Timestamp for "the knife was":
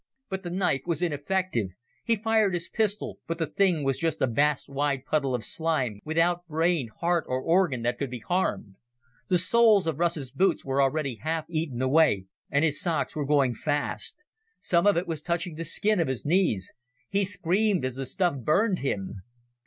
0.41-1.03